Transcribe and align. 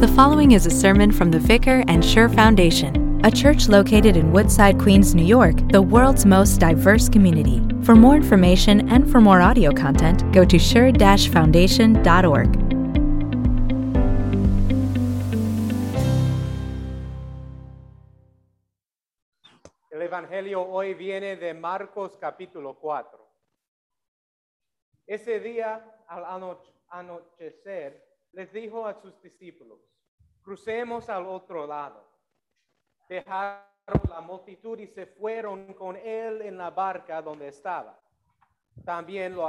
The 0.00 0.08
following 0.08 0.52
is 0.52 0.64
a 0.64 0.70
sermon 0.70 1.12
from 1.12 1.30
the 1.30 1.38
Vicar 1.38 1.84
and 1.86 2.02
Sure 2.02 2.30
Foundation, 2.30 3.20
a 3.22 3.30
church 3.30 3.68
located 3.68 4.16
in 4.16 4.32
Woodside, 4.32 4.78
Queens, 4.78 5.14
New 5.14 5.26
York, 5.26 5.56
the 5.72 5.82
world's 5.82 6.24
most 6.24 6.58
diverse 6.58 7.06
community. 7.06 7.60
For 7.82 7.94
more 7.94 8.16
information 8.16 8.88
and 8.88 9.12
for 9.12 9.20
more 9.20 9.42
audio 9.42 9.72
content, 9.72 10.24
go 10.32 10.42
to 10.46 10.58
sure-foundation.org. 10.58 12.48
El 19.92 20.00
Evangelio 20.00 20.62
hoy 20.62 20.94
viene 20.94 21.36
de 21.36 21.52
Marcos 21.52 22.16
capítulo 22.18 22.78
4. 22.80 23.18
Ese 25.06 25.40
día, 25.40 25.84
al 26.08 26.24
anochecer, 26.88 28.02
les 28.32 28.50
dijo 28.50 28.86
a 28.86 28.94
sus 28.94 29.20
discípulos, 29.20 29.89
crucemos 30.50 31.08
al 31.08 31.26
otro 31.26 31.64
lado. 31.64 32.04
Dejaron 33.08 33.62
la 34.08 34.20
multitud 34.20 34.80
y 34.80 34.88
se 34.88 35.06
fueron 35.06 35.74
con 35.74 35.94
él 35.96 36.42
en 36.42 36.58
la 36.58 36.70
barca 36.70 37.22
donde 37.22 37.46
estaba. 37.46 37.96
También 38.84 39.36
lo 39.36 39.48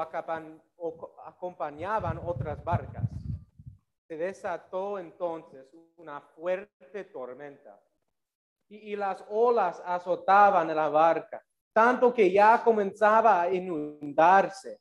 acompañaban 1.25 2.21
otras 2.23 2.63
barcas. 2.63 3.09
Se 4.07 4.15
desató 4.15 4.99
entonces 4.99 5.65
una 5.97 6.21
fuerte 6.21 7.05
tormenta 7.05 7.81
y, 8.69 8.91
y 8.91 8.95
las 8.95 9.25
olas 9.27 9.81
azotaban 9.83 10.67
la 10.67 10.87
barca, 10.87 11.43
tanto 11.73 12.13
que 12.13 12.31
ya 12.31 12.63
comenzaba 12.63 13.41
a 13.41 13.51
inundarse. 13.51 14.79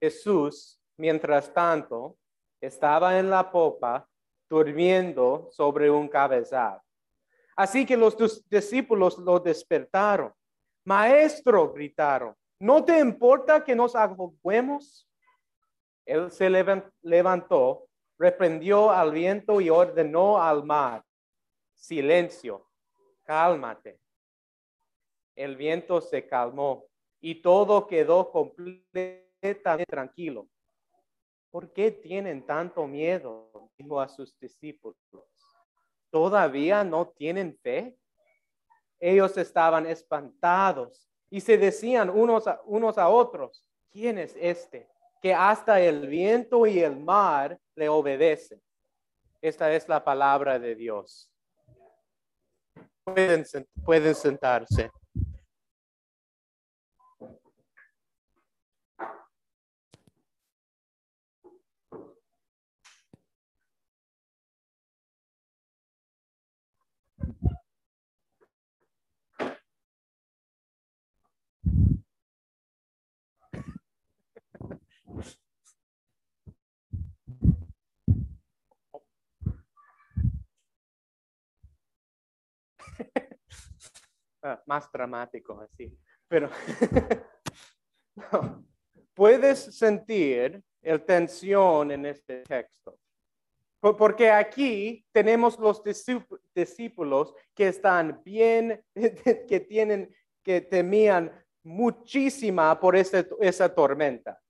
Jesús, 0.00 0.80
mientras 0.96 1.52
tanto, 1.52 2.16
estaba 2.62 3.18
en 3.18 3.28
la 3.28 3.50
popa, 3.52 4.08
durmiendo 4.48 5.48
sobre 5.50 5.90
un 5.90 6.08
cabezal. 6.08 6.80
Así 7.56 7.86
que 7.86 7.96
los 7.96 8.16
discípulos 8.48 9.18
lo 9.18 9.38
despertaron. 9.38 10.32
Maestro, 10.84 11.72
gritaron, 11.72 12.34
¿no 12.58 12.84
te 12.84 12.98
importa 12.98 13.64
que 13.64 13.74
nos 13.74 13.94
ahoguemos? 13.96 15.08
Él 16.04 16.30
se 16.30 16.50
levan- 16.50 16.90
levantó, 17.00 17.88
reprendió 18.18 18.90
al 18.90 19.12
viento 19.12 19.60
y 19.60 19.70
ordenó 19.70 20.42
al 20.42 20.62
mar, 20.64 21.02
silencio, 21.72 22.68
cálmate. 23.22 23.98
El 25.34 25.56
viento 25.56 26.00
se 26.00 26.26
calmó 26.26 26.84
y 27.20 27.40
todo 27.40 27.86
quedó 27.86 28.30
completamente 28.30 29.86
tranquilo. 29.88 30.46
¿Por 31.50 31.72
qué 31.72 31.90
tienen 31.90 32.44
tanto 32.44 32.86
miedo? 32.86 33.50
Dijo 33.78 34.00
a 34.00 34.08
sus 34.08 34.38
discípulos. 34.38 34.96
¿Todavía 36.10 36.84
no 36.84 37.08
tienen 37.08 37.58
fe? 37.62 37.96
Ellos 39.00 39.36
estaban 39.36 39.86
espantados 39.86 41.08
y 41.28 41.40
se 41.40 41.58
decían 41.58 42.10
unos 42.10 42.46
a, 42.46 42.60
unos 42.64 42.96
a 42.96 43.08
otros, 43.08 43.66
¿quién 43.90 44.18
es 44.18 44.36
este? 44.38 44.88
Que 45.20 45.34
hasta 45.34 45.80
el 45.80 46.06
viento 46.06 46.66
y 46.66 46.78
el 46.78 46.96
mar 46.96 47.58
le 47.74 47.88
obedecen. 47.88 48.62
Esta 49.42 49.72
es 49.72 49.88
la 49.88 50.02
palabra 50.02 50.58
de 50.58 50.74
Dios. 50.74 51.28
Pueden, 53.04 53.44
pueden 53.84 54.14
sentarse. 54.14 54.90
Ah, 84.46 84.62
más 84.66 84.92
dramático 84.92 85.58
así. 85.58 85.98
Pero 86.28 86.50
puedes 89.14 89.74
sentir 89.74 90.62
el 90.82 91.02
tensión 91.02 91.90
en 91.90 92.04
este 92.04 92.42
texto. 92.42 92.98
Por- 93.84 93.98
Porque 93.98 94.30
aquí 94.30 95.04
tenemos 95.12 95.58
los 95.58 95.84
discípu- 95.84 96.40
discípulos 96.54 97.34
que 97.54 97.68
están 97.68 98.18
bien, 98.24 98.82
que 99.46 99.60
tienen, 99.60 100.10
que 100.42 100.62
temían 100.62 101.30
muchísima 101.62 102.80
por 102.80 102.96
ese- 102.96 103.28
esa 103.40 103.68
tormenta. 103.74 104.40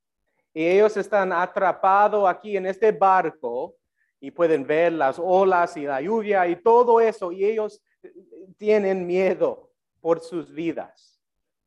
Y 0.53 0.65
ellos 0.65 0.97
están 0.97 1.33
atrapados 1.33 2.29
aquí 2.29 2.57
en 2.57 2.67
este 2.67 2.93
barco 2.93 3.75
y 4.21 4.31
pueden 4.31 4.65
ver 4.65 4.93
las 4.93 5.19
olas 5.19 5.77
y 5.77 5.83
la 5.83 6.01
lluvia 6.01 6.47
y 6.47 6.55
todo 6.63 7.01
eso. 7.01 7.33
Y 7.33 7.45
ellos 7.45 7.83
tienen 8.57 9.05
miedo 9.05 9.73
por 10.01 10.21
sus 10.21 10.53
vidas. 10.53 11.21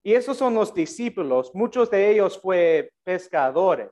Y 0.03 0.13
esos 0.13 0.38
son 0.38 0.53
los 0.53 0.73
discípulos. 0.73 1.51
Muchos 1.53 1.91
de 1.91 2.11
ellos 2.11 2.39
fue 2.39 2.94
pescadores. 3.03 3.91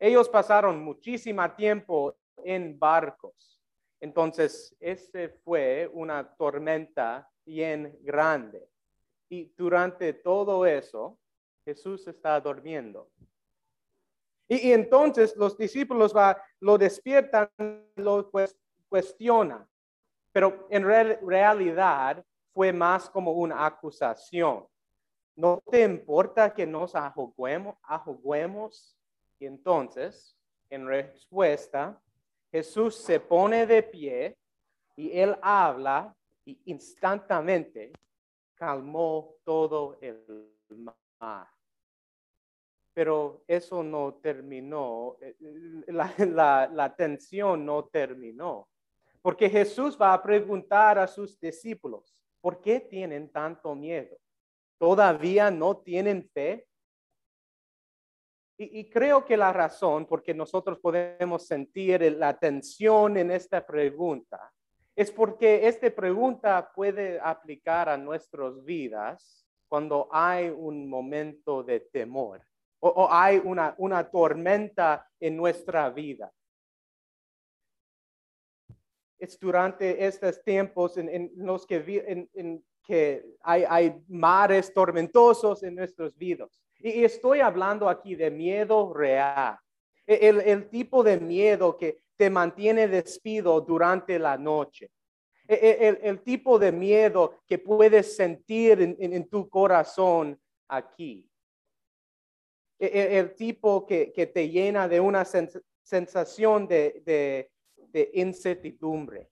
Ellos 0.00 0.28
pasaron 0.28 0.82
muchísimo 0.82 1.48
tiempo 1.52 2.16
en 2.44 2.78
barcos. 2.78 3.60
Entonces, 4.00 4.74
este 4.80 5.28
fue 5.28 5.88
una 5.92 6.34
tormenta 6.36 7.28
bien 7.44 7.96
grande. 8.02 8.68
Y 9.28 9.52
durante 9.56 10.12
todo 10.12 10.66
eso, 10.66 11.18
Jesús 11.64 12.06
está 12.08 12.40
durmiendo. 12.40 13.10
Y, 14.48 14.68
y 14.68 14.72
entonces 14.72 15.36
los 15.36 15.56
discípulos 15.56 16.14
va, 16.14 16.42
lo 16.60 16.76
despiertan, 16.76 17.48
lo 17.96 18.30
cues- 18.30 18.56
cuestionan. 18.88 19.66
Pero 20.32 20.66
en 20.70 20.84
real- 20.84 21.18
realidad 21.22 22.24
fue 22.52 22.72
más 22.72 23.08
como 23.08 23.32
una 23.32 23.64
acusación. 23.64 24.66
¿No 25.36 25.62
te 25.70 25.82
importa 25.82 26.52
que 26.52 26.66
nos 26.66 26.94
ahoguemos? 26.94 27.76
ahoguemos? 27.84 28.98
Y 29.38 29.46
entonces, 29.46 30.36
en 30.68 30.86
respuesta, 30.86 31.98
Jesús 32.52 32.96
se 32.96 33.18
pone 33.18 33.66
de 33.66 33.82
pie 33.82 34.36
y 34.94 35.18
él 35.18 35.34
habla 35.40 36.14
y 36.44 36.60
instantáneamente 36.66 37.92
calmó 38.54 39.36
todo 39.42 39.98
el 40.02 40.52
mar. 41.18 41.48
Pero 42.92 43.42
eso 43.48 43.82
no 43.82 44.14
terminó, 44.22 45.16
eh, 45.22 45.34
la, 45.86 46.12
la, 46.18 46.70
la 46.70 46.94
tensión 46.94 47.64
no 47.64 47.86
terminó. 47.86 48.68
Porque 49.22 49.48
Jesús 49.48 49.96
va 50.00 50.12
a 50.12 50.22
preguntar 50.22 50.98
a 50.98 51.06
sus 51.06 51.40
discípulos, 51.40 52.22
¿por 52.42 52.60
qué 52.60 52.80
tienen 52.80 53.30
tanto 53.30 53.74
miedo? 53.74 54.14
¿Todavía 54.76 55.50
no 55.50 55.78
tienen 55.78 56.28
fe? 56.34 56.66
Y, 58.62 58.80
y 58.80 58.84
creo 58.88 59.24
que 59.24 59.36
la 59.36 59.52
razón, 59.52 60.06
porque 60.06 60.32
nosotros 60.32 60.78
podemos 60.78 61.46
sentir 61.46 62.00
la 62.16 62.38
tensión 62.38 63.16
en 63.16 63.32
esta 63.32 63.66
pregunta, 63.66 64.52
es 64.94 65.10
porque 65.10 65.66
esta 65.66 65.90
pregunta 65.90 66.70
puede 66.72 67.18
aplicar 67.18 67.88
a 67.88 67.96
nuestras 67.96 68.62
vidas 68.64 69.44
cuando 69.66 70.08
hay 70.12 70.48
un 70.48 70.88
momento 70.88 71.64
de 71.64 71.80
temor 71.80 72.40
o, 72.78 72.88
o 72.88 73.08
hay 73.10 73.40
una, 73.42 73.74
una 73.78 74.08
tormenta 74.08 75.08
en 75.18 75.36
nuestra 75.36 75.90
vida. 75.90 76.30
Es 79.18 79.38
durante 79.40 80.04
estos 80.06 80.40
tiempos 80.44 80.98
en, 80.98 81.08
en 81.08 81.32
los 81.36 81.66
que, 81.66 81.80
vi- 81.80 82.02
en, 82.06 82.30
en 82.34 82.64
que 82.84 83.24
hay, 83.40 83.64
hay 83.68 84.04
mares 84.08 84.72
tormentosos 84.72 85.62
en 85.64 85.74
nuestras 85.74 86.16
vidas. 86.16 86.61
Y, 86.82 87.04
estoy 87.04 87.40
hablando 87.40 87.88
aquí 87.88 88.14
de 88.14 88.30
miedo 88.30 88.92
real. 88.92 89.56
E- 90.06 90.28
El, 90.28 90.40
el 90.40 90.68
tipo 90.68 91.02
de 91.02 91.18
miedo 91.20 91.76
que 91.76 92.02
te 92.16 92.28
mantiene 92.28 92.88
despido 92.88 93.60
durante 93.60 94.18
la 94.18 94.36
noche. 94.36 94.90
E- 95.46 95.54
e- 95.54 95.88
El, 95.88 95.98
el 96.02 96.22
tipo 96.22 96.58
de 96.58 96.72
miedo 96.72 97.42
que 97.46 97.58
puedes 97.58 98.16
sentir 98.16 98.80
en, 98.80 98.96
en- 98.98 99.28
tu 99.28 99.48
corazón 99.48 100.40
aquí. 100.68 101.28
El, 102.78 103.36
tipo 103.36 103.86
que, 103.86 104.12
que 104.12 104.26
te 104.26 104.48
llena 104.48 104.88
de 104.88 104.98
una 104.98 105.22
sens- 105.24 105.62
sensación 105.82 106.66
de, 106.66 107.00
de, 107.06 107.52
de 107.76 108.10
incertidumbre. 108.14 109.30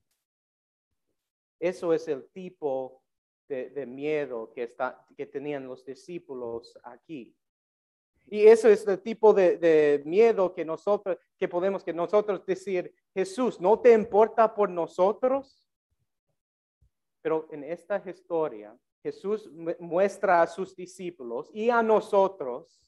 Eso 1.59 1.93
es 1.93 2.07
el 2.07 2.29
tipo 2.31 3.03
de, 3.49 3.71
de 3.71 3.87
miedo 3.87 4.53
que, 4.55 4.63
está, 4.63 5.05
que 5.17 5.27
tenían 5.27 5.67
los 5.67 5.85
discípulos 5.85 6.79
aquí. 6.85 7.35
Y 8.27 8.47
eso 8.47 8.69
es 8.69 8.87
el 8.87 9.01
tipo 9.01 9.35
de, 9.35 10.03
miedo 10.05 10.55
que 10.55 10.65
nosotros, 10.65 11.19
que 11.37 11.49
podemos 11.49 11.83
que 11.83 11.93
nosotros 11.93 12.45
decir, 12.47 12.95
Jesús, 13.13 13.61
¿no 13.61 13.81
te 13.81 13.93
importa 13.93 14.55
por 14.55 14.71
nosotros? 14.71 15.69
Pero 17.23 17.49
en 17.51 17.65
esta 17.65 18.03
historia, 18.09 18.77
Jesús 19.03 19.51
muestra 19.81 20.43
a 20.43 20.47
sus 20.47 20.77
discípulos 20.77 21.51
y 21.53 21.71
a 21.71 21.83
nosotros 21.83 22.81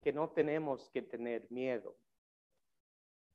que 0.00 0.12
no 0.12 0.30
tenemos 0.30 0.88
que 0.90 1.02
tener 1.02 1.46
miedo. 1.50 1.96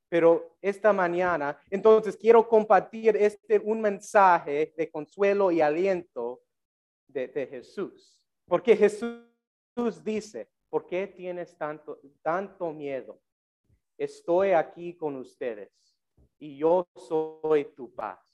Pero 0.10 0.58
esta 0.62 0.92
mañana, 0.92 1.60
entonces 1.70 2.18
quiero 2.18 2.48
compartir 2.48 3.16
este 3.16 3.60
un 3.60 3.82
mensaje 3.82 4.74
de 4.76 4.90
consuelo 4.90 5.52
y 5.52 5.62
aliento 5.62 6.42
de, 7.08 7.28
de 7.28 7.46
Jesús. 7.46 8.20
Porque 8.48 8.76
Jesús 8.76 9.24
dice, 10.04 10.50
¿por 10.70 10.86
qué 10.86 11.08
tienes 11.08 11.58
tanto, 11.58 12.00
tanto 12.22 12.72
miedo? 12.72 13.20
Estoy 13.98 14.52
aquí 14.52 14.96
con 14.96 15.16
ustedes 15.16 15.72
y 16.38 16.58
yo 16.58 16.88
soy 16.96 17.66
tu 17.76 17.94
paz. 17.94 18.30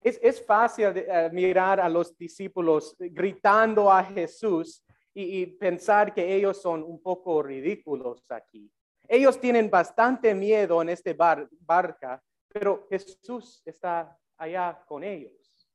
Es, 0.00 0.44
fácil 0.44 0.92
eh, 0.96 1.30
mirar 1.32 1.80
a 1.80 1.88
los 1.88 2.16
discípulos 2.18 2.96
gritando 2.98 3.90
a 3.90 4.02
Jesús 4.02 4.84
y, 5.14 5.46
pensar 5.46 6.12
que 6.12 6.34
ellos 6.34 6.60
son 6.60 6.82
un 6.82 7.00
poco 7.00 7.42
ridículos 7.42 8.24
aquí. 8.30 8.70
Ellos 9.06 9.38
tienen 9.40 9.70
bastante 9.70 10.34
miedo 10.34 10.82
en 10.82 10.88
este 10.88 11.14
barca, 11.14 12.22
pero 12.48 12.86
Jesús 12.88 13.62
está 13.64 14.18
allá 14.38 14.82
con 14.86 15.04
ellos. 15.04 15.68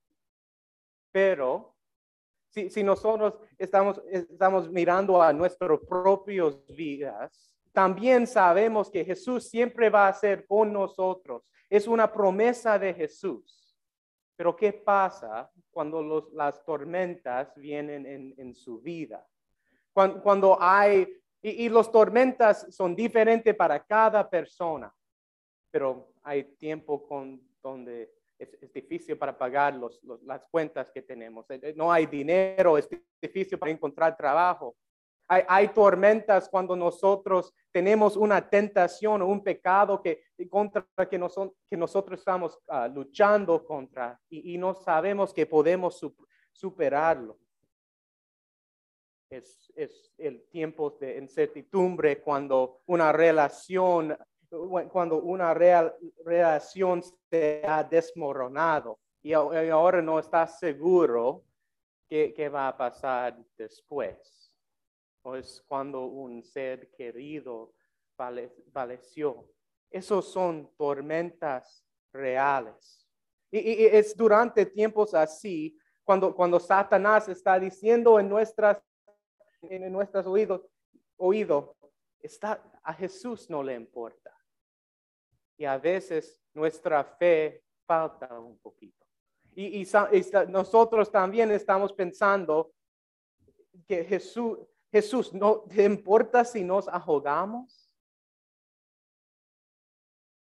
Pero 1.12 1.77
si, 2.50 2.84
nosotros 2.84 3.36
estamos, 3.58 4.02
estamos 4.10 4.70
mirando 4.70 5.22
a 5.22 5.34
nuestros 5.34 5.82
propios 5.88 6.66
vidas, 6.76 7.54
también 7.72 8.26
sabemos 8.26 8.90
que 8.90 9.06
Jesús 9.06 9.48
siempre 9.50 9.90
va 9.90 10.08
a 10.08 10.14
ser 10.14 10.48
con 10.48 10.74
nosotros. 10.74 11.52
Es 11.70 11.88
una 11.88 12.12
promesa 12.12 12.80
de 12.80 12.94
Jesús. 12.94 13.78
Pero 14.36 14.56
¿qué 14.56 14.74
pasa 14.74 15.50
cuando 15.70 16.30
las 16.34 16.64
tormentas 16.64 17.54
vienen 17.56 18.34
en, 18.38 18.56
su 18.56 18.80
vida? 18.80 19.28
Cuando, 19.94 20.58
hay, 20.60 21.08
y, 21.42 21.66
y 21.66 21.70
las 21.70 21.92
tormentas 21.92 22.68
son 22.70 22.96
diferentes 22.96 23.56
para 23.56 23.84
cada 23.84 24.28
persona, 24.28 24.94
pero 25.72 26.14
hay 26.24 26.44
tiempo 26.56 27.08
con, 27.08 27.42
donde 27.62 28.17
es, 28.40 28.74
difícil 28.74 29.18
para 29.18 29.38
pagar 29.38 29.80
las 30.24 30.46
cuentas 30.48 30.92
que 30.92 31.02
tenemos. 31.02 31.46
Eh, 31.50 31.74
no 31.76 31.92
hay 31.92 32.06
dinero, 32.06 32.78
es 32.78 32.88
difícil 33.22 33.58
para 33.58 33.72
encontrar 33.72 34.16
trabajo. 34.16 34.76
Hay, 35.30 35.68
tormentas 35.70 36.48
cuando 36.48 36.74
nosotros 36.74 37.54
tenemos 37.74 38.16
una 38.16 38.50
tentación 38.50 39.22
o 39.22 39.28
un 39.28 39.44
pecado 39.44 40.02
que, 40.02 40.24
contra 40.50 40.88
que, 41.10 41.20
que 41.70 41.78
nosotros 41.78 42.20
estamos 42.20 42.58
ah, 42.70 42.88
luchando 42.88 43.66
contra 43.66 44.18
y, 44.30 44.58
no 44.58 44.74
sabemos 44.74 45.34
que 45.34 45.46
podemos 45.46 46.00
superarlo. 46.54 47.38
Es, 49.30 49.70
es, 49.76 50.14
el 50.18 50.48
tiempo 50.48 50.92
de 50.92 51.18
incertidumbre 51.18 52.22
cuando 52.22 52.84
una 52.86 53.12
relación, 53.12 54.18
cuando 54.92 55.22
una 55.22 55.54
real, 55.54 55.96
relación 56.24 57.04
se 57.30 57.62
ha 57.66 57.84
desmoronado 57.84 59.00
y 59.22 59.34
ahora 59.34 60.02
no 60.02 60.20
está 60.20 60.48
seguro 60.48 61.44
qué, 62.08 62.34
qué 62.34 62.48
va 62.48 62.70
a 62.70 62.78
pasar 62.78 63.38
después 63.58 64.38
es 65.36 65.64
cuando 65.68 66.06
un 66.06 66.44
ser 66.44 66.92
querido 66.92 67.74
falleció. 68.72 69.50
Esos 69.90 70.32
son 70.32 70.72
tormentas 70.78 71.84
reales. 72.12 73.08
Y, 73.52 73.86
es 73.86 74.16
durante 74.16 74.66
tiempos 74.66 75.14
así, 75.14 75.78
cuando, 76.04 76.36
cuando 76.36 76.60
Satanás 76.60 77.28
está 77.30 77.60
diciendo 77.60 78.20
en 78.20 78.30
nuestras, 78.30 78.82
en 79.62 79.92
nuestros 79.92 80.26
oídos, 80.26 80.62
oído, 81.18 81.76
está, 82.20 82.62
a 82.84 82.94
Jesús 82.94 83.50
no 83.50 83.64
le 83.64 83.76
importa. 83.76 84.37
Y 85.58 85.66
a 85.66 85.78
veces 85.78 86.40
nuestra 86.54 87.04
fe 87.04 87.64
falta 87.86 88.40
un 88.40 88.58
poquito. 88.60 89.06
Y, 89.56 89.82
y, 89.82 89.88
nosotros 90.50 91.12
también 91.12 91.52
estamos 91.52 91.92
pensando 91.92 92.72
que 93.88 94.04
Jesús, 94.04 94.60
Jesús, 94.92 95.34
¿no 95.34 95.62
te 95.62 95.84
importa 95.84 96.46
si 96.46 96.64
nos 96.64 96.88
ahogamos? 96.88 97.96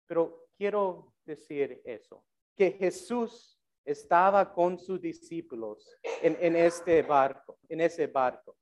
Pero 0.07 0.49
quiero 0.57 1.13
decir 1.25 1.81
eso, 1.85 2.25
que 2.57 2.73
Jesús 2.73 3.59
estaba 3.85 4.53
con 4.53 4.79
sus 4.79 5.01
discípulos 5.01 5.89
en, 6.23 6.57
este 6.57 7.03
barco, 7.03 7.59
en 7.69 7.81
ese 7.81 8.07
barco. 8.07 8.57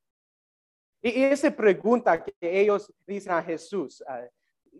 Y, 1.03 1.25
esa 1.25 1.51
pregunta 1.51 2.23
que 2.23 2.35
ellos 2.41 2.93
dicen 3.07 3.33
a 3.33 3.43
Jesús, 3.43 4.03
ah, 4.07 4.27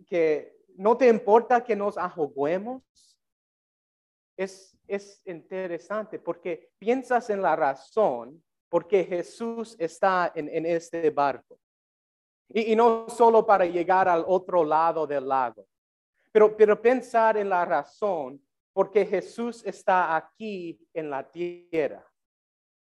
que 0.05 0.56
no 0.77 0.95
te 0.95 1.07
importa 1.07 1.63
que 1.63 1.75
nos 1.75 1.97
ahoguemos, 1.97 2.83
es, 4.37 4.77
es 4.87 5.21
interesante 5.25 6.19
porque 6.19 6.69
piensas 6.77 7.29
en 7.29 7.41
la 7.41 7.55
razón 7.55 8.41
porque 8.69 9.03
Jesús 9.03 9.75
está 9.79 10.31
en, 10.35 10.65
este 10.65 11.09
barco. 11.09 11.59
Y, 12.49 12.75
no 12.75 13.09
solo 13.09 13.45
para 13.45 13.65
llegar 13.65 14.07
al 14.07 14.23
otro 14.27 14.63
lado 14.63 15.07
del 15.07 15.27
lago, 15.27 15.65
pero, 16.31 16.55
pero 16.55 16.81
pensar 16.81 17.37
en 17.37 17.49
la 17.49 17.65
razón 17.65 18.41
porque 18.73 19.05
Jesús 19.05 19.63
está 19.65 20.15
aquí 20.15 20.79
en 20.93 21.09
la 21.09 21.29
tierra. 21.29 22.05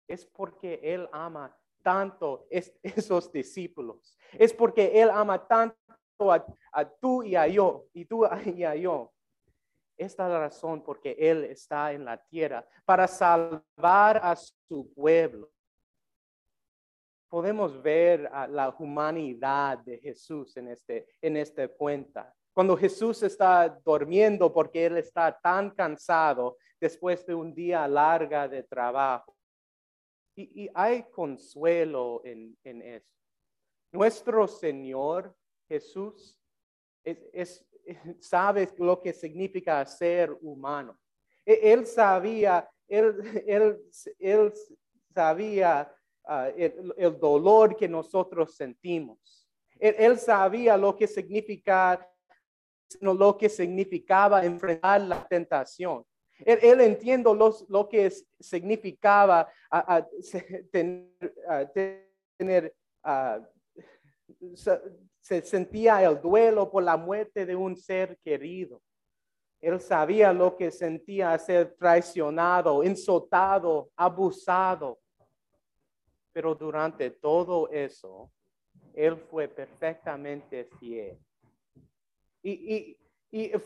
Es 0.09 0.27
porque 0.27 0.81
Él 0.83 1.09
ama 1.13 1.57
tanto 1.83 2.47
esos 2.51 3.31
discípulos. 3.31 4.19
Es 4.33 4.53
porque 4.53 5.01
Él 5.01 5.11
ama 5.11 5.47
tanto 5.47 5.77
a, 6.19 6.89
tú 7.01 7.23
y 7.23 7.37
a 7.37 7.47
yo, 7.47 7.87
y 7.93 8.05
tú 8.05 8.25
y 8.45 8.65
a 8.65 8.75
yo. 8.75 9.13
Esta 9.97 10.27
es 10.27 10.33
la 10.33 10.41
razón 10.41 10.83
porque 10.83 11.17
Él 11.19 11.45
está 11.45 11.93
en 11.93 12.05
la 12.05 12.19
tierra, 12.19 12.67
para 12.85 13.09
salvar 13.09 14.21
a 14.23 14.37
su 14.37 14.93
pueblo 14.95 15.51
podemos 17.29 17.83
ver 17.83 18.31
la 18.49 18.75
humanidad 18.79 19.79
de 19.79 19.99
Jesús 19.99 20.57
en, 20.57 20.69
este, 20.69 21.07
en 21.21 21.37
esta 21.37 21.69
cuenta. 21.69 22.35
Cuando 22.53 22.77
Jesús 22.77 23.23
está 23.23 23.69
durmiendo 23.85 24.53
porque 24.53 24.87
Él 24.87 24.97
está 24.97 25.39
tan 25.39 25.71
cansado 25.71 26.57
después 26.81 27.27
de 27.27 27.35
un 27.35 27.55
día 27.55 27.87
larga 27.87 28.49
de 28.49 28.63
trabajo. 28.63 29.37
Y, 30.35 30.69
hay 30.75 31.05
consuelo 31.11 32.21
en, 32.25 32.57
en, 32.63 32.83
eso. 32.83 33.11
Nuestro 33.93 34.47
Señor 34.47 35.35
Jesús 35.69 36.37
es, 37.05 37.65
sabe 38.21 38.69
lo 38.79 39.01
que 39.01 39.13
significa 39.13 39.85
ser 39.87 40.37
humano. 40.41 40.99
E, 41.45 41.73
él 41.73 41.87
sabía, 41.87 42.69
él, 42.89 43.15
él, 43.47 43.81
él 44.19 44.53
sabía 45.15 45.93
Ah, 46.29 46.49
el, 46.57 47.17
dolor 47.21 47.77
que 47.77 47.89
nosotros 47.89 48.57
sentimos. 48.57 49.49
Él, 49.79 50.19
sabía 50.19 50.77
lo 50.77 50.97
que 50.97 51.07
significa, 51.07 52.05
lo 53.01 53.39
que 53.39 53.49
significaba 53.49 54.45
enfrentar 54.45 55.03
la 55.03 55.25
tentación. 55.29 56.05
Él, 56.41 56.59
él 56.63 56.81
entiende 56.81 57.31
lo 57.69 57.89
que 57.89 58.11
significaba 58.41 59.49
tener, 60.73 62.75
se 65.27 65.43
sentía 65.43 66.05
el 66.05 66.21
duelo 66.21 66.71
por 66.71 66.85
la 66.85 66.97
muerte 66.97 67.45
de 67.45 67.57
un 67.57 67.77
ser 67.77 68.17
querido. 68.19 68.81
Él 69.61 69.81
sabía 69.81 70.33
lo 70.33 70.57
que 70.57 70.71
sentía 70.71 71.37
ser 71.37 71.75
traicionado, 71.75 72.85
insultado, 72.85 73.91
abusado. 73.97 75.01
Pero 76.33 76.55
durante 76.55 77.11
todo 77.11 77.69
eso, 77.71 78.31
Él 78.95 79.17
fue 79.17 79.49
perfectamente 79.49 80.69
fiel. 80.79 81.19
Y, 82.41 82.97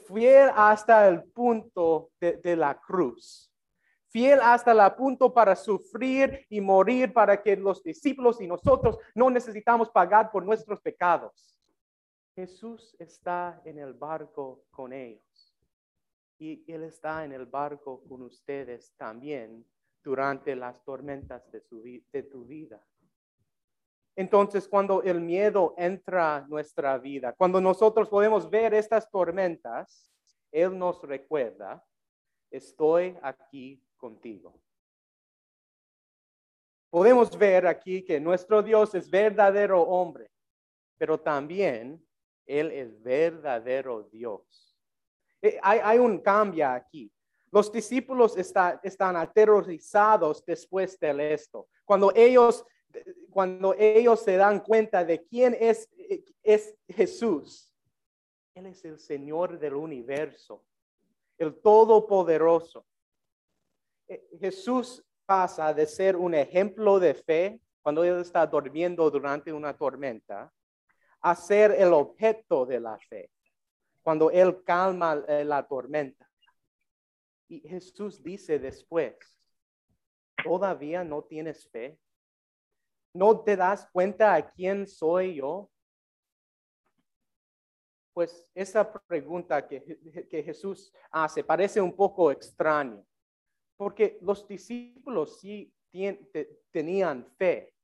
fiel 0.09 0.50
hasta 0.57 1.09
el 1.09 1.25
punto 1.25 2.11
de, 2.19 2.57
la 2.57 2.75
cruz. 2.81 3.50
Fiel 4.11 4.40
hasta 4.43 4.73
el 4.73 4.95
punto 4.95 5.33
para 5.33 5.55
sufrir 5.55 6.45
y 6.49 6.61
morir 6.61 7.12
para 7.12 7.40
que 7.40 7.57
los 7.57 7.83
discípulos 7.83 8.40
y 8.40 8.47
nosotros 8.49 8.99
no 9.14 9.31
necesitamos 9.31 9.88
pagar 9.88 10.33
por 10.33 10.45
nuestros 10.45 10.81
pecados. 10.81 11.57
Jesús 12.35 12.97
está 12.99 13.61
en 13.64 13.79
el 13.79 13.95
barco 13.95 14.64
con 14.71 14.93
ellos. 14.93 15.55
Y 16.38 16.64
Él 16.73 16.85
está 16.85 17.25
en 17.25 17.33
el 17.33 17.47
barco 17.47 18.02
con 18.09 18.23
ustedes 18.23 18.95
también 18.97 19.64
durante 20.02 20.57
las 20.57 20.83
tormentas 20.85 21.49
de, 21.52 21.61
su, 21.61 21.83
de 21.83 22.23
tu 22.25 22.45
vida. 22.47 22.85
Entonces, 24.17 24.67
cuando 24.67 25.02
el 25.02 25.21
miedo 25.21 25.75
entra 25.76 26.47
nuestra 26.49 26.99
vida, 26.99 27.33
cuando 27.35 27.61
nosotros 27.61 28.09
podemos 28.09 28.50
ver 28.50 28.75
estas 28.75 29.09
tormentas, 29.09 30.11
Él 30.50 30.76
nos 30.76 31.00
recuerda, 31.02 31.85
estoy 32.50 33.17
aquí 33.23 33.81
contigo. 34.00 34.59
Podemos 36.90 37.30
ver 37.38 37.69
aquí 37.69 38.02
que 38.02 38.19
nuestro 38.19 38.62
Dios 38.62 38.95
es 38.97 39.09
verdadero 39.09 39.80
hombre, 39.83 40.28
pero 40.99 41.21
también 41.21 42.04
Él 42.47 42.73
es 42.73 43.00
verdadero 43.00 44.09
Dios. 44.11 44.76
Eh, 45.40 45.61
Hay, 45.62 45.99
un 45.99 46.19
cambio 46.19 46.69
aquí. 46.69 47.12
Los 47.52 47.71
discípulos 47.71 48.37
están 48.37 49.16
aterrorizados 49.16 50.45
después 50.45 50.99
de 50.99 51.33
esto. 51.33 51.69
Cuando 51.85 52.12
ellos, 52.14 52.64
cuando 53.30 53.75
ellos 53.78 54.21
se 54.21 54.37
dan 54.37 54.61
cuenta 54.61 55.04
de 55.04 55.25
quién 55.25 55.57
es, 55.59 55.88
es 56.42 56.76
Jesús, 56.88 57.73
Él 58.54 58.66
es 58.66 58.85
el 58.85 58.99
Señor 58.99 59.59
del 59.59 59.75
universo, 59.75 60.64
el 61.38 61.61
Todopoderoso. 61.61 62.85
Eh, 64.11 64.29
Jesús 64.40 65.05
pasa 65.25 65.73
de 65.73 65.87
ser 65.87 66.17
un 66.17 66.35
ejemplo 66.35 66.99
de 66.99 67.14
fe 67.14 67.61
cuando 67.81 68.02
Él 68.02 68.21
está 68.21 68.45
durmiendo 68.45 69.09
durante 69.09 69.52
una 69.52 69.76
tormenta 69.76 70.52
a 71.21 71.37
ser 71.37 71.71
el 71.79 71.93
objeto 71.93 72.67
de 72.67 72.81
la 72.81 72.99
fe 72.99 73.31
cuando 74.02 74.31
Él 74.33 74.64
calma 74.64 75.23
eh, 75.29 75.45
la 75.45 75.64
tormenta. 75.67 76.29
Y 77.49 77.61
Jesús 77.61 78.21
dice 78.21 78.59
después, 78.59 79.17
¿todavía 80.43 81.05
no 81.05 81.23
tienes 81.23 81.69
fe? 81.71 81.97
¿No 83.14 83.40
te 83.43 83.57
das 83.57 83.88
cuenta 83.93 84.35
a 84.35 84.50
quién 84.50 84.88
soy 84.88 85.37
yo? 85.37 85.71
Pues 88.12 88.49
esa 88.55 88.93
pregunta 89.07 89.67
que, 89.69 90.26
que 90.29 90.43
Jesús 90.43 90.93
hace 91.12 91.45
parece 91.45 91.81
un 91.81 91.95
poco 91.95 92.33
extraño, 92.33 93.05
porque 93.81 94.19
los 94.21 94.47
discípulos 94.47 95.41
sí 95.41 95.73
tenían 96.71 97.27
fe, 97.39 97.75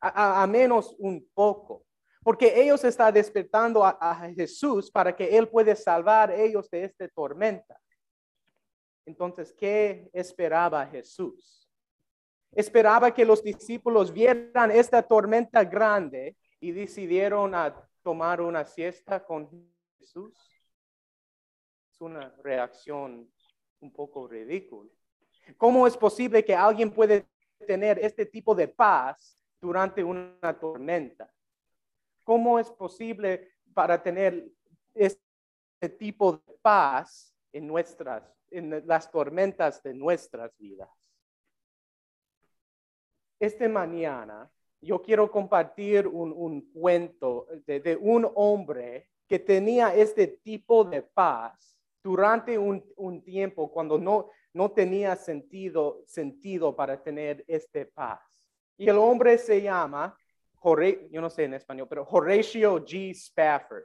a 0.00 0.46
menos 0.46 0.94
un 1.00 1.28
poco. 1.34 1.84
Porque 2.22 2.62
ellos 2.62 2.84
están 2.84 3.12
despertando 3.12 3.84
a, 3.84 4.30
Jesús 4.36 4.88
para 4.88 5.16
que 5.16 5.36
Él 5.36 5.48
puede 5.48 5.74
salvar 5.74 6.30
ellos 6.30 6.70
de 6.70 6.84
esta 6.84 7.08
tormenta. 7.08 7.76
Entonces, 9.04 9.52
¿qué 9.52 10.08
esperaba 10.12 10.86
Jesús? 10.86 11.68
Esperaba 12.52 13.12
que 13.12 13.24
los 13.24 13.42
discípulos 13.42 14.12
vieran 14.12 14.70
esta 14.70 15.02
tormenta 15.02 15.64
grande 15.64 16.36
y 16.60 16.70
decidieron 16.70 17.52
tomar 18.00 18.40
una 18.40 18.64
siesta 18.64 19.24
con 19.24 19.50
Jesús. 19.98 20.38
Es 21.90 22.00
una 22.00 22.32
reacción 22.44 23.28
un 23.80 23.92
poco 23.92 24.28
ridícula. 24.28 24.88
¿Cómo 25.56 25.86
es 25.86 25.96
posible 25.96 26.44
que 26.44 26.54
alguien 26.54 26.90
puede 26.90 27.26
tener 27.66 27.98
este 27.98 28.26
tipo 28.26 28.54
de 28.54 28.68
paz 28.68 29.38
durante 29.60 30.02
una 30.02 30.58
tormenta? 30.58 31.32
¿Cómo 32.24 32.58
es 32.58 32.70
posible 32.70 33.52
para 33.74 34.02
tener 34.02 34.48
este 34.94 35.88
tipo 35.98 36.32
de 36.32 36.54
paz 36.62 37.34
en 37.52 37.66
nuestras, 37.66 38.22
en 38.50 38.86
las 38.86 39.10
tormentas 39.10 39.82
de 39.82 39.94
nuestras 39.94 40.56
vidas? 40.56 40.90
Esta 43.40 43.68
mañana 43.68 44.48
yo 44.82 45.00
quiero 45.00 45.30
compartir 45.30 46.06
un, 46.08 46.60
cuento 46.72 47.46
de, 47.66 47.96
un 48.00 48.30
hombre 48.34 49.08
que 49.28 49.38
tenía 49.38 49.94
este 49.94 50.26
tipo 50.26 50.84
de 50.84 51.02
paz 51.02 51.78
durante 52.02 52.58
un, 52.58 53.22
tiempo 53.24 53.70
cuando 53.70 53.96
no, 53.96 54.28
no 54.52 54.70
tenía 54.70 55.16
sentido, 55.16 56.02
sentido 56.06 56.74
para 56.74 57.02
tener 57.02 57.44
este 57.48 57.86
paz. 57.86 58.20
Y 58.76 58.88
el 58.88 58.98
hombre 58.98 59.38
se 59.38 59.62
llama 59.62 60.16
yo 61.10 61.20
no 61.20 61.28
sé 61.28 61.44
en 61.44 61.54
español, 61.54 61.86
pero 61.88 62.06
Horatio 62.08 62.78
G. 62.84 63.10
Spafford. 63.10 63.84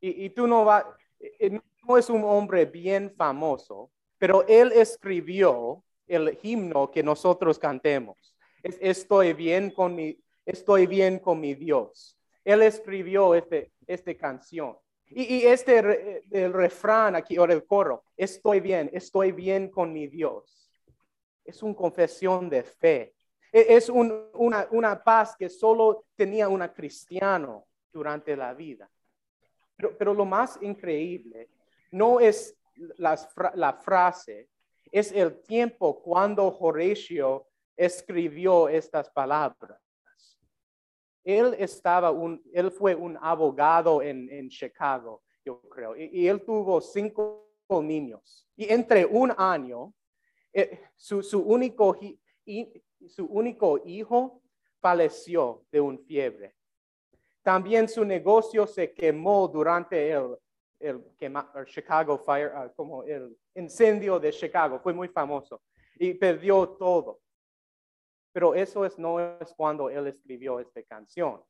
Y, 0.00 0.30
tú 0.30 0.46
no 0.46 0.64
vas, 0.64 0.84
eh, 1.18 1.58
no 1.86 1.98
es 1.98 2.08
un 2.08 2.22
hombre 2.24 2.64
bien 2.64 3.12
famoso, 3.16 3.90
pero 4.16 4.46
él 4.46 4.72
escribió 4.72 5.84
el 6.06 6.38
himno 6.42 6.90
que 6.90 7.02
nosotros 7.02 7.58
cantemos. 7.58 8.34
estoy 8.62 9.32
bien 9.32 9.70
con 9.70 9.94
mi, 9.94 10.18
estoy 10.46 10.86
bien 10.86 11.18
con 11.18 11.40
mi 11.40 11.54
Dios. 11.54 12.16
Él 12.44 12.62
escribió 12.62 13.34
este, 13.34 13.72
esta 13.86 14.14
canción. 14.14 14.76
Y, 15.10 15.46
este 15.46 16.22
el 16.30 16.52
refrán 16.52 17.16
aquí, 17.16 17.38
o 17.38 17.44
el 17.44 17.64
coro, 17.64 18.04
estoy 18.16 18.60
bien, 18.60 18.90
estoy 18.92 19.32
bien 19.32 19.70
con 19.70 19.92
mi 19.92 20.06
Dios. 20.06 20.70
Es 21.44 21.62
una 21.62 21.74
confesión 21.74 22.48
de 22.48 22.62
fe. 22.62 23.14
E-, 23.52 23.76
es 23.76 23.88
una, 23.88 25.02
paz 25.02 25.34
que 25.36 25.48
solo 25.48 26.04
tenía 26.14 26.48
un 26.48 26.66
cristiano 26.68 27.66
durante 27.92 28.36
la 28.36 28.52
vida. 28.54 28.90
Pero, 29.76 30.12
lo 30.12 30.24
más 30.24 30.58
increíble 30.60 31.48
no 31.92 32.20
es 32.20 32.56
la, 32.96 33.16
frase, 33.80 34.48
es 34.90 35.12
el 35.12 35.40
tiempo 35.42 36.02
cuando 36.02 36.48
Horatio 36.58 37.46
escribió 37.76 38.68
estas 38.68 39.08
palabras. 39.10 39.80
Él 41.28 41.54
estaba 41.58 42.10
un, 42.10 42.42
él 42.54 42.70
fue 42.70 42.94
un 42.94 43.18
abogado 43.20 44.00
en, 44.00 44.48
Chicago, 44.48 45.22
yo 45.44 45.60
creo, 45.68 45.94
y, 45.94 46.26
él 46.26 46.42
tuvo 46.42 46.80
cinco 46.80 47.52
niños. 47.82 48.48
Y 48.56 48.72
entre 48.72 49.04
un 49.04 49.34
año, 49.36 49.92
eh, 50.54 50.80
su, 50.96 51.22
su 51.22 51.40
único 51.40 51.94
su 53.06 53.26
único 53.26 53.78
hijo 53.84 54.40
falleció 54.80 55.66
de 55.70 55.82
un 55.82 55.98
fiebre. 55.98 56.56
También 57.42 57.90
su 57.90 58.06
negocio 58.06 58.66
se 58.66 58.94
quemó 58.94 59.48
durante 59.48 60.10
el, 60.10 60.34
el, 60.80 61.04
Chicago 61.66 62.16
Fire, 62.16 62.52
ah, 62.54 62.72
como 62.74 63.04
el 63.04 63.36
incendio 63.54 64.18
de 64.18 64.32
Chicago, 64.32 64.80
fue 64.80 64.94
muy 64.94 65.08
famoso 65.08 65.60
y 65.98 66.14
perdió 66.14 66.70
todo. 66.70 67.20
Pero 68.38 68.54
eso 68.54 68.84
es, 68.84 68.96
no 69.00 69.18
es 69.18 69.52
cuando 69.56 69.90
él 69.90 70.06
escribió 70.06 70.60
esta 70.60 70.80
canción. 70.84 71.42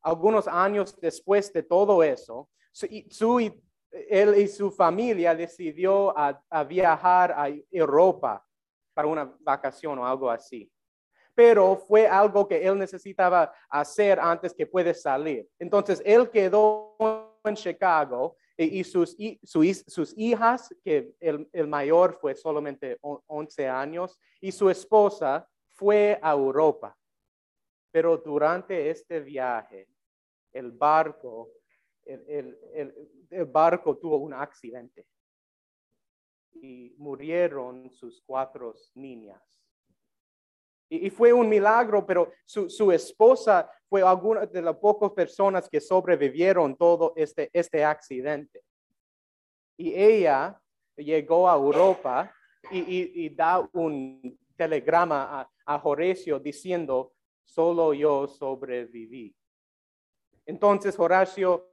Algunos 0.00 0.48
años 0.48 0.98
después 0.98 1.52
de 1.52 1.62
todo 1.62 2.02
eso, 2.02 2.48
su, 2.72 3.52
él 3.90 4.34
y 4.38 4.48
su 4.48 4.70
familia 4.70 5.34
decidió 5.34 6.14
a 6.16 6.64
viajar 6.64 7.34
a 7.36 7.48
Europa 7.70 8.42
para 8.94 9.06
una 9.06 9.36
vacación 9.40 9.98
o 9.98 10.06
algo 10.06 10.30
así. 10.30 10.72
Pero 11.34 11.76
fue 11.76 12.08
algo 12.08 12.48
que 12.48 12.66
él 12.66 12.78
necesitaba 12.78 13.52
hacer 13.68 14.18
antes 14.18 14.54
que 14.54 14.66
puede 14.66 14.94
salir. 14.94 15.46
Entonces, 15.58 16.00
él 16.06 16.30
quedó 16.30 17.36
en 17.44 17.54
Chicago 17.54 18.34
y, 18.56 18.82
sus, 18.82 19.14
sus, 19.42 20.14
hijas, 20.16 20.74
que 20.82 21.12
el, 21.20 21.46
el, 21.52 21.66
mayor 21.66 22.16
fue 22.18 22.34
solamente 22.34 22.96
11 23.02 23.68
años, 23.68 24.18
y 24.40 24.50
su 24.50 24.70
esposa 24.70 25.46
fue 25.76 26.18
a 26.22 26.32
Europa. 26.32 26.96
Pero 27.90 28.18
durante 28.18 28.90
este 28.90 29.20
viaje, 29.20 29.88
el 30.52 30.72
barco, 30.72 31.52
el, 32.04 32.58
el 33.30 33.44
barco 33.46 33.96
tuvo 33.96 34.18
un 34.18 34.34
accidente 34.34 35.06
y 36.62 36.94
murieron 36.98 37.90
sus 37.90 38.22
cuatro 38.24 38.74
niñas. 38.94 39.42
Y, 40.88 41.10
fue 41.10 41.32
un 41.32 41.48
milagro, 41.48 42.06
pero 42.06 42.32
su, 42.44 42.92
esposa 42.92 43.68
fue 43.88 44.02
alguna 44.02 44.46
de 44.46 44.62
las 44.62 44.76
pocas 44.76 45.10
personas 45.10 45.68
que 45.68 45.80
sobrevivieron 45.80 46.76
todo 46.76 47.12
este, 47.16 47.50
este 47.52 47.84
accidente. 47.84 48.62
Y 49.76 49.94
ella 49.94 50.60
llegó 50.96 51.48
a 51.50 51.54
Europa 51.54 52.32
y, 52.70 53.28
da 53.30 53.68
un 53.72 54.38
telegrama 54.56 55.40
a, 55.40 55.50
a 55.66 55.80
Horacio 55.84 56.38
diciendo, 56.38 57.12
solo 57.44 57.92
yo 57.94 58.26
sobreviví. 58.26 59.34
Entonces 60.44 60.98
Horacio 60.98 61.70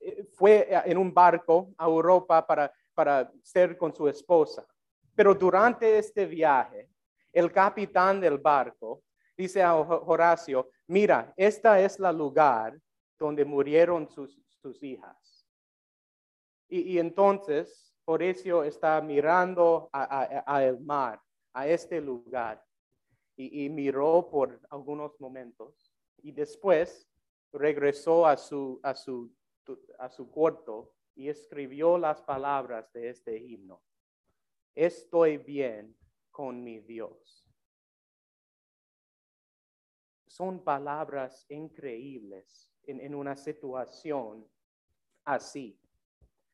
eh, 0.00 0.24
fue 0.32 0.68
en 0.84 0.98
un 0.98 1.12
barco 1.12 1.72
a 1.76 1.86
Europa 1.86 2.46
para 2.46 2.72
para 2.98 3.30
ser 3.44 3.78
con 3.78 3.94
su 3.94 4.08
esposa. 4.08 4.66
Pero 5.14 5.32
durante 5.32 5.98
este 5.98 6.26
viaje, 6.26 6.90
el 7.32 7.52
capitán 7.52 8.20
del 8.20 8.38
barco 8.38 9.04
dice 9.36 9.62
a 9.62 9.76
Horacio, 9.76 10.68
mira, 10.88 11.32
esta 11.36 11.78
es 11.78 12.00
la 12.00 12.10
lugar 12.10 12.76
donde 13.16 13.44
murieron 13.44 14.08
sus, 14.08 14.36
hijas. 14.82 15.46
Y, 16.68 16.98
entonces 16.98 17.94
Horacio 18.04 18.64
está 18.64 19.00
mirando 19.00 19.88
al 19.92 20.80
mar, 20.80 21.20
a 21.52 21.66
este 21.66 22.00
lugar, 22.00 22.64
y, 23.36 23.68
miró 23.68 24.28
por 24.28 24.60
algunos 24.68 25.18
momentos 25.20 25.92
Y 26.22 26.32
después 26.32 27.08
regresó 27.52 28.26
a 28.26 28.36
su, 28.36 28.80
a 28.82 28.94
su, 28.94 29.32
a 29.98 30.08
su 30.08 30.28
cuarto 30.28 30.92
y 31.14 31.28
escribió 31.28 31.96
las 31.98 32.20
palabras 32.22 32.92
de 32.92 33.10
este 33.10 33.36
himno. 33.36 33.80
Estoy 34.74 35.38
bien 35.38 35.96
con 36.30 36.62
mi 36.62 36.80
Dios. 36.80 37.44
Son 40.26 40.62
palabras 40.62 41.46
increíbles 41.48 42.72
en, 42.82 43.00
en 43.00 43.14
una 43.14 43.36
situación 43.36 44.46
así. 45.24 45.80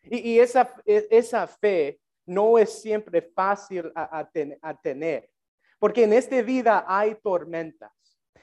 Y, 0.03 0.33
y 0.33 0.39
esa, 0.39 0.75
e, 0.85 1.09
esa 1.11 1.47
fe 1.47 2.01
no 2.27 2.59
es 2.59 2.81
siempre 2.81 3.23
fácil 3.23 3.93
a, 3.95 4.19
a, 4.19 4.31
ten, 4.31 4.59
a 4.63 4.79
tener, 4.81 5.29
porque 5.79 6.05
en 6.05 6.13
esta 6.13 6.41
vida 6.43 6.85
hay 6.87 7.15
tormentas. 7.17 7.93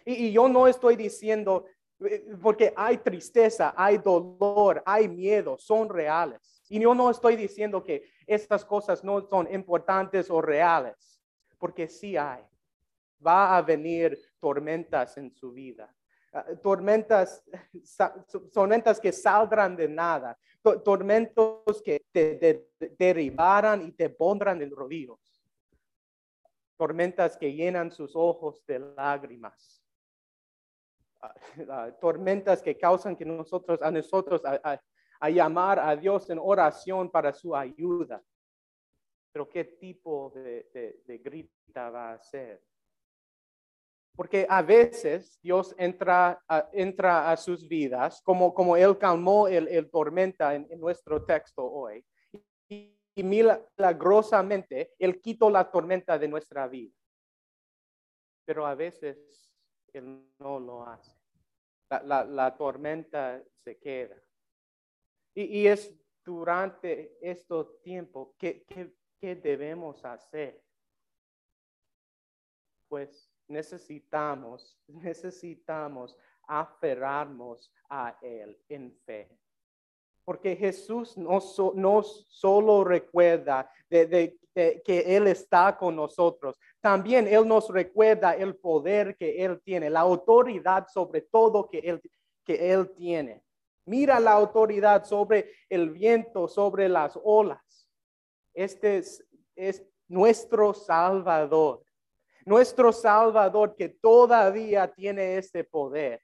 Y, 0.05 0.27
y, 0.27 0.31
yo 0.31 0.47
no 0.47 0.67
estoy 0.67 0.95
diciendo, 0.95 1.65
eh, 1.99 2.25
porque 2.41 2.73
hay 2.75 2.97
tristeza, 2.97 3.73
hay 3.77 3.97
dolor, 3.97 4.81
hay 4.85 5.07
miedo, 5.07 5.57
son 5.57 5.89
reales. 5.89 6.63
Y 6.69 6.79
yo 6.79 6.95
no 6.95 7.09
estoy 7.09 7.35
diciendo 7.35 7.83
que 7.83 8.09
estas 8.25 8.63
cosas 8.63 9.03
no 9.03 9.27
son 9.27 9.51
importantes 9.53 10.29
o 10.29 10.41
reales, 10.41 11.21
porque 11.59 11.87
sí 11.87 12.15
hay. 12.15 12.43
Va 13.25 13.57
a 13.57 13.61
venir 13.61 14.17
tormentas 14.39 15.17
en 15.17 15.31
su 15.31 15.51
vida. 15.51 15.93
Uh, 16.33 16.55
tormentas, 16.57 17.43
tormentas 18.53 19.01
que 19.01 19.11
saldrán 19.11 19.75
de 19.75 19.89
nada, 19.89 20.37
tormentos 20.61 21.81
que 21.83 22.05
te, 22.11 22.35
te 22.35 22.95
derribarán 22.97 23.81
y 23.81 23.91
te 23.91 24.09
pondrán 24.09 24.61
en 24.61 24.71
rodillos, 24.71 25.19
tormentas 26.77 27.37
que 27.37 27.53
llenan 27.53 27.91
sus 27.91 28.15
ojos 28.15 28.65
de 28.65 28.79
lágrimas, 28.79 29.83
uh, 31.21 31.61
uh, 31.61 31.99
tormentas 31.99 32.61
que 32.61 32.77
causan 32.77 33.15
que 33.15 33.25
nosotros, 33.25 33.81
a 33.81 33.91
nosotros, 33.91 34.41
a 35.21 35.29
llamar 35.29 35.79
a 35.79 35.95
Dios 35.95 36.29
en 36.29 36.39
oración 36.39 37.09
para 37.09 37.31
su 37.31 37.55
ayuda. 37.55 38.23
Pero 39.31 39.47
¿qué 39.47 39.63
tipo 39.63 40.31
de, 40.35 40.69
de, 40.73 41.01
de 41.05 41.17
grita 41.19 41.89
va 41.89 42.13
a 42.13 42.19
ser? 42.19 42.61
Porque 44.15 44.45
a 44.49 44.61
veces 44.61 45.39
Dios 45.41 45.73
entra 45.77 46.43
a, 46.47 46.69
entra 46.73 47.31
a 47.31 47.37
sus 47.37 47.67
vidas, 47.67 48.21
como, 48.23 48.53
como 48.53 48.75
Él 48.75 48.97
calmó 48.97 49.47
el, 49.47 49.67
el 49.67 49.89
tormenta 49.89 50.53
en, 50.53 50.67
en, 50.69 50.79
nuestro 50.79 51.23
texto 51.23 51.63
hoy. 51.63 52.05
Y, 52.67 52.97
y 53.15 53.23
milagrosamente 53.23 54.93
Él 54.99 55.21
quitó 55.21 55.49
la 55.49 55.69
tormenta 55.71 56.19
de 56.19 56.27
nuestra 56.27 56.67
vida. 56.67 56.93
Pero 58.45 58.65
a 58.65 58.75
veces 58.75 59.49
Él 59.93 60.27
no 60.39 60.59
lo 60.59 60.85
hace. 60.85 61.17
La, 61.89 62.03
la, 62.03 62.25
la 62.25 62.57
tormenta 62.57 63.41
se 63.63 63.77
queda. 63.77 64.21
Y, 65.33 65.43
y, 65.61 65.67
es 65.67 65.93
durante 66.25 67.17
este 67.21 67.55
tiempo 67.83 68.35
que, 68.37 68.63
que, 68.63 68.93
que 69.19 69.35
debemos 69.35 70.03
hacer. 70.03 70.61
Pues 72.89 73.30
necesitamos, 73.51 74.77
necesitamos 74.87 76.17
aferrarnos 76.47 77.71
a 77.89 78.17
Él 78.21 78.57
en 78.69 78.93
fe. 79.05 79.29
Porque 80.23 80.55
Jesús 80.55 81.17
no, 81.17 81.39
no 81.75 82.03
solo 82.03 82.83
recuerda 82.83 83.69
que 83.89 84.37
Él 84.85 85.27
está 85.27 85.77
con 85.77 85.95
nosotros, 85.95 86.59
también 86.79 87.27
Él 87.27 87.47
nos 87.47 87.69
recuerda 87.69 88.35
el 88.35 88.55
poder 88.55 89.15
que 89.17 89.43
Él 89.43 89.61
tiene, 89.61 89.89
la 89.89 90.01
autoridad 90.01 90.87
sobre 90.87 91.21
todo 91.21 91.69
que 91.69 91.79
Él, 91.79 92.01
que 92.45 92.71
él 92.71 92.91
tiene. 92.95 93.43
Mira 93.85 94.19
la 94.19 94.33
autoridad 94.33 95.05
sobre 95.05 95.51
el 95.69 95.89
viento, 95.89 96.47
sobre 96.47 96.87
las 96.87 97.19
olas. 97.23 97.89
Este 98.53 98.97
es, 98.97 99.25
es 99.55 99.83
nuestro 100.07 100.73
Salvador 100.73 101.83
nuestro 102.45 102.91
Salvador 102.91 103.75
que 103.75 103.89
todavía 103.89 104.91
tiene 104.91 105.37
este 105.37 105.63
poder. 105.63 106.21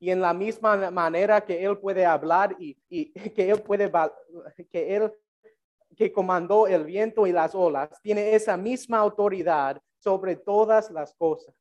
Y 0.00 0.10
en 0.10 0.20
la 0.20 0.32
misma 0.32 0.90
manera 0.90 1.44
que 1.44 1.64
Él 1.64 1.78
puede 1.78 2.06
hablar 2.06 2.54
y, 2.58 2.78
y 2.88 3.12
que 3.34 3.50
Él 3.50 3.62
puede, 3.62 3.90
que 4.70 4.96
Él 4.96 5.12
que 5.98 6.12
comandó 6.12 6.68
el 6.68 6.84
viento 6.84 7.26
y 7.26 7.32
las 7.32 7.56
olas, 7.56 7.90
tiene 8.02 8.32
esa 8.34 8.56
misma 8.56 8.98
autoridad 8.98 9.82
sobre 9.98 10.36
todas 10.36 10.90
las 10.92 11.12
cosas. 11.14 11.54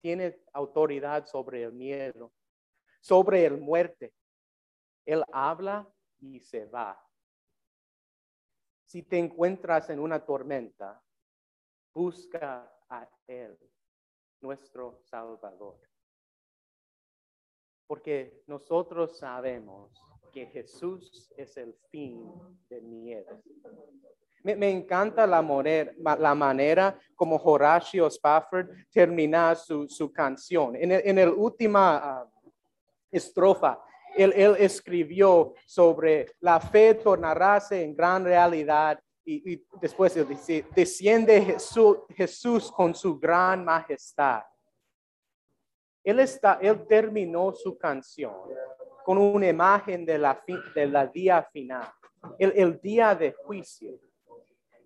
Tiene 0.00 0.40
autoridad 0.54 1.26
sobre 1.26 1.64
el 1.64 1.72
miedo, 1.72 2.32
sobre 3.00 3.44
el 3.44 3.58
muerte. 3.58 4.14
Él 5.04 5.22
habla 5.30 5.86
y 6.18 6.40
se 6.40 6.64
va. 6.64 6.98
Si 8.86 9.02
te 9.02 9.18
encuentras 9.18 9.90
en 9.90 10.00
una 10.00 10.24
tormenta, 10.24 11.02
busca 11.92 12.72
a 12.90 13.08
Él, 13.26 13.56
nuestro 14.40 15.00
Salvador. 15.04 15.78
Porque 17.86 18.42
nosotros 18.46 19.18
sabemos 19.18 19.92
que 20.32 20.46
Jesús 20.46 21.32
es 21.36 21.56
el 21.56 21.74
fin 21.90 22.22
de 22.68 22.80
miedo. 22.80 23.42
Me, 24.42 24.56
me 24.56 24.70
encanta 24.70 25.26
la, 25.26 25.42
manera 26.34 26.98
como 27.14 27.36
Horacio 27.36 28.06
Spafford 28.06 28.68
termina 28.90 29.54
su, 29.54 29.88
su 29.88 30.10
canción. 30.12 30.76
En 30.76 30.92
el, 30.92 31.02
en 31.04 31.18
el 31.18 31.28
última 31.28 32.24
uh, 32.24 32.50
estrofa, 33.10 33.82
él, 34.16 34.32
él, 34.34 34.56
escribió 34.58 35.54
sobre 35.66 36.26
la 36.40 36.58
fe 36.58 36.94
tornarse 36.94 37.82
en 37.82 37.94
gran 37.94 38.24
realidad 38.24 38.98
y, 39.24 39.52
y 39.52 39.66
después 39.80 40.14
dice, 40.28 40.66
desciende 40.74 41.40
Jesús, 41.42 41.98
Jesús 42.10 42.72
con 42.72 42.94
su 42.94 43.18
gran 43.18 43.64
majestad. 43.64 44.42
Él, 46.02 46.20
está, 46.20 46.58
él 46.62 46.86
terminó 46.86 47.52
su 47.52 47.76
canción 47.76 48.34
con 49.04 49.18
una 49.18 49.48
imagen 49.48 50.04
de 50.04 50.18
la, 50.18 50.42
de 50.74 50.86
la 50.86 51.06
día 51.06 51.42
final, 51.52 51.90
el, 52.38 52.52
el 52.56 52.80
día 52.80 53.14
de 53.14 53.32
juicio. 53.32 53.98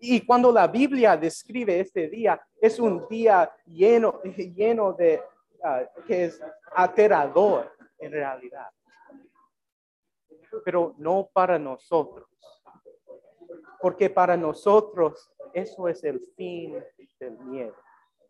Y 0.00 0.24
cuando 0.26 0.52
la 0.52 0.66
Biblia 0.66 1.16
describe 1.16 1.80
este 1.80 2.08
día, 2.08 2.40
es 2.60 2.78
un 2.78 3.06
día 3.08 3.50
lleno, 3.64 4.20
lleno 4.22 4.92
de, 4.92 5.22
uh, 5.60 6.04
que 6.06 6.24
es 6.24 6.42
aterrador 6.74 7.72
en 7.98 8.12
realidad. 8.12 8.68
Pero 10.64 10.94
no 10.98 11.28
para 11.32 11.58
nosotros 11.58 12.28
porque 13.80 14.10
para 14.10 14.36
nosotros 14.36 15.30
eso 15.52 15.88
es 15.88 16.02
el 16.04 16.20
fin 16.36 16.82
del 17.20 17.38
miedo, 17.38 17.74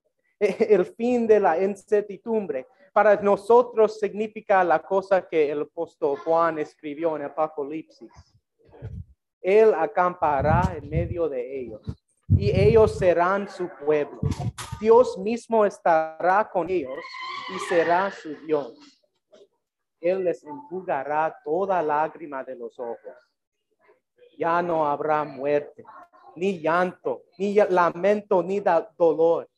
el 0.41 0.85
fin 0.85 1.27
de 1.27 1.41
la 1.41 1.63
incertidumbre. 1.63 2.67
Para 2.93 3.17
nosotros 3.17 3.99
significa 3.99 4.63
la 4.63 4.81
cosa 4.81 5.27
que 5.27 5.51
el 5.51 5.63
apóstol 5.63 6.17
Juan 6.19 6.59
escribió 6.59 7.17
en 7.17 7.23
Apocalipsis. 7.23 8.13
Él 9.41 9.75
acampará 9.75 10.75
en 10.77 10.89
medio 10.89 11.29
de 11.29 11.61
ellos 11.61 11.83
y 12.29 12.51
ellos 12.51 12.97
serán 12.97 13.49
su 13.49 13.69
pueblo. 13.85 14.21
Dios 14.81 15.19
mismo 15.19 15.65
estará 15.65 16.49
con 16.51 16.71
ellos 16.71 16.99
y 17.55 17.59
será 17.69 18.11
su 18.11 18.35
Dios. 18.47 18.75
Él 20.01 20.25
les 20.25 20.45
enjugará 20.45 21.35
toda 21.45 21.83
lágrima 21.83 22.45
de 22.45 22.57
los 22.57 22.79
ojos 22.79 23.15
ya 24.37 24.63
no 24.63 24.87
habrá 24.87 25.25
muerte, 25.25 25.85
ni 26.37 26.61
llanto, 26.61 27.23
ni 27.39 27.55
lamento, 27.55 28.43
ni 28.43 28.61
dolor, 28.97 29.49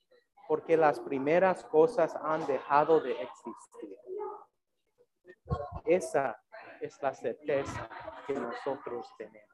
porque 0.48 0.76
las 0.76 1.00
primeras 1.00 1.64
cosas 1.64 2.14
han 2.22 2.46
dejado 2.46 3.00
de 3.00 3.12
existir. 3.12 3.98
Esa 5.84 6.40
es 6.80 7.00
la 7.00 7.14
certeza 7.14 7.88
que 8.26 8.34
nosotros 8.34 9.06
tenemos. 9.16 9.46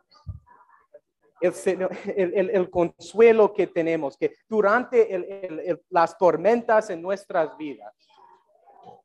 El, 1.40 1.88
el, 2.34 2.50
el, 2.50 2.70
consuelo 2.70 3.52
que 3.52 3.66
tenemos, 3.66 4.16
que 4.16 4.32
durante 4.48 5.76
las 5.90 6.16
tormentas 6.16 6.88
en 6.90 7.02
nuestras 7.02 7.56
vidas, 7.56 7.92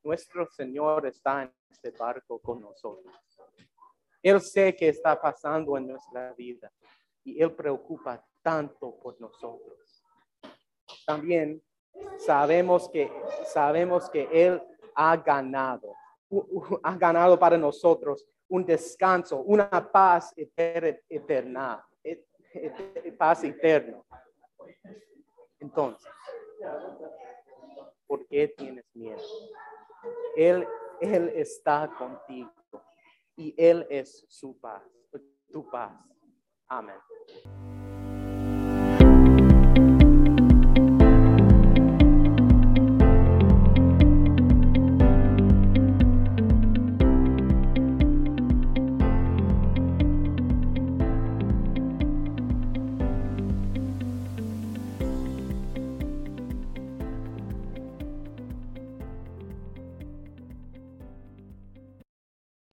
nuestro 0.04 0.46
Señor 0.52 1.08
está 1.08 1.44
en 1.44 1.54
este 1.72 1.92
barco 1.92 2.40
con 2.40 2.62
nosotros. 2.62 3.14
Él 4.22 4.42
sé 4.42 4.76
que 4.76 4.90
está 4.90 5.20
pasando 5.20 5.78
en 5.78 5.88
nuestra 5.88 6.34
vida 6.34 6.72
y 7.24 7.42
Él 7.42 7.54
preocupa 7.54 8.24
tanto 8.42 8.98
por 9.00 9.20
nosotros. 9.20 10.04
También 11.06 11.62
sabemos 12.18 12.90
que, 12.90 13.12
sabemos 13.46 14.10
que 14.10 14.28
Él 14.32 14.62
ha 14.96 15.18
ganado, 15.18 15.94
ha 16.84 16.96
ganado 16.98 17.38
para 17.38 17.58
nosotros 17.58 18.26
un 18.50 18.66
descanso, 18.66 19.42
una 19.42 19.70
paz 19.92 20.34
eterna, 20.36 21.86
paz 23.18 23.44
eterna. 23.44 24.02
Entonces, 25.60 26.12
¿por 28.08 28.26
qué 28.28 28.48
tienes 28.48 28.86
miedo? 28.94 29.22
Él, 30.36 30.68
Él 31.02 31.32
está 31.36 31.90
contigo 31.98 32.52
y 33.38 33.54
Él 33.58 33.86
es 33.90 34.26
su 34.28 34.60
paz, 34.60 34.84
tu 35.52 35.70
paz. 35.70 36.14
Amén. 36.68 36.98